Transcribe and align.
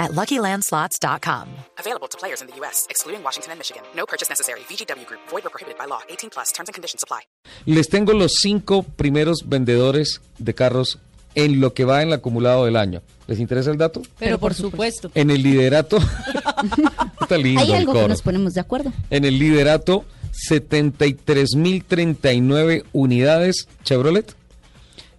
at 0.00 0.10
LuckyLandSlots.com. 0.12 1.48
Available 1.78 2.08
to 2.08 2.18
players 2.18 2.40
in 2.42 2.48
the 2.48 2.56
U.S., 2.56 2.86
excluding 2.90 3.22
Washington 3.22 3.52
and 3.52 3.58
Michigan. 3.60 3.84
No 3.94 4.04
purchase 4.06 4.28
necessary. 4.28 4.60
VGW 4.68 5.06
Group. 5.06 5.20
Void 5.28 5.46
or 5.46 5.50
prohibited 5.50 5.78
by 5.78 5.84
law. 5.86 6.00
18 6.08 6.30
plus. 6.30 6.50
Terms 6.50 6.68
and 6.68 6.74
conditions 6.74 7.04
apply. 7.04 7.20
Les 7.66 7.88
tengo 7.88 8.12
los 8.14 8.32
cinco 8.40 8.82
primeros 8.82 9.48
vendedores 9.48 10.20
de 10.38 10.54
carros 10.54 10.98
en 11.34 11.60
lo 11.60 11.74
que 11.74 11.84
va 11.84 12.02
en 12.02 12.08
el 12.08 12.14
acumulado 12.14 12.64
del 12.64 12.76
año. 12.76 13.02
¿Les 13.26 13.38
interesa 13.38 13.70
el 13.70 13.76
dato? 13.78 14.02
Pero 14.18 14.38
por 14.38 14.54
supuesto. 14.54 15.10
En 15.14 15.30
el 15.30 15.42
liderato... 15.42 15.98
está 17.20 17.36
lindo 17.38 17.60
Hay 17.60 17.72
algo 17.72 17.78
el 17.78 17.86
coro. 17.86 18.00
que 18.02 18.08
nos 18.08 18.22
ponemos 18.22 18.54
de 18.54 18.60
acuerdo. 18.60 18.92
En 19.10 19.24
el 19.24 19.38
liderato, 19.38 20.04
73.039 20.50 22.84
unidades 22.92 23.68
Chevrolet. 23.84 24.34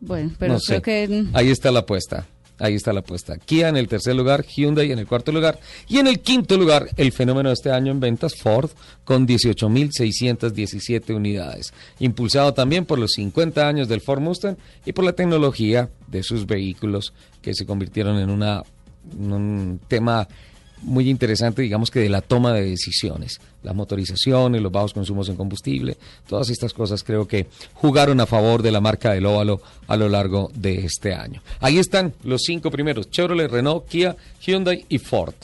bueno, 0.00 0.32
pero 0.38 0.54
no 0.54 0.60
sé. 0.60 0.80
creo 0.80 1.08
que 1.08 1.24
Ahí 1.32 1.50
está 1.50 1.70
la 1.70 1.80
apuesta. 1.80 2.26
Ahí 2.58 2.74
está 2.74 2.92
la 2.92 3.00
apuesta. 3.00 3.36
Kia 3.38 3.68
en 3.68 3.76
el 3.76 3.88
tercer 3.88 4.16
lugar, 4.16 4.44
Hyundai 4.44 4.90
en 4.90 4.98
el 4.98 5.06
cuarto 5.06 5.30
lugar 5.32 5.60
y 5.88 5.98
en 5.98 6.06
el 6.06 6.20
quinto 6.20 6.56
lugar 6.56 6.88
el 6.96 7.12
fenómeno 7.12 7.50
de 7.50 7.54
este 7.54 7.70
año 7.70 7.92
en 7.92 8.00
ventas 8.00 8.34
Ford 8.34 8.70
con 9.04 9.26
18.617 9.26 11.14
unidades. 11.14 11.72
Impulsado 12.00 12.54
también 12.54 12.84
por 12.84 12.98
los 12.98 13.12
50 13.12 13.66
años 13.66 13.88
del 13.88 14.00
Ford 14.00 14.20
Mustang 14.20 14.56
y 14.84 14.92
por 14.92 15.04
la 15.04 15.12
tecnología 15.12 15.88
de 16.08 16.22
sus 16.22 16.46
vehículos 16.46 17.12
que 17.42 17.54
se 17.54 17.64
convirtieron 17.66 18.18
en 18.18 18.30
un 19.32 19.80
tema 19.88 20.26
muy 20.82 21.08
interesante, 21.08 21.62
digamos 21.62 21.90
que 21.90 22.00
de 22.00 22.08
la 22.08 22.20
toma 22.20 22.52
de 22.52 22.64
decisiones. 22.64 23.40
La 23.62 23.72
motorización 23.72 24.54
y 24.54 24.60
los 24.60 24.70
bajos 24.72 24.94
consumos 24.94 25.28
en 25.28 25.36
combustible, 25.36 25.96
todas 26.28 26.48
estas 26.50 26.72
cosas 26.72 27.02
creo 27.02 27.26
que 27.26 27.46
jugaron 27.74 28.20
a 28.20 28.26
favor 28.26 28.62
de 28.62 28.70
la 28.70 28.80
marca 28.80 29.12
del 29.12 29.26
óvalo 29.26 29.60
a 29.86 29.96
lo 29.96 30.08
largo 30.08 30.50
de 30.54 30.84
este 30.84 31.14
año. 31.14 31.42
Ahí 31.60 31.78
están 31.78 32.14
los 32.22 32.42
cinco 32.42 32.70
primeros, 32.70 33.10
Chevrolet, 33.10 33.50
Renault, 33.50 33.86
Kia, 33.88 34.16
Hyundai 34.40 34.84
y 34.88 34.98
Ford. 34.98 35.34